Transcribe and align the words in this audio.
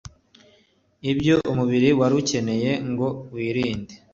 ibyo 1.11 1.35
umubiri 1.51 1.89
wari 1.99 2.13
ukeneye 2.21 2.71
ngo 2.89 3.07
wirinde 3.33 3.93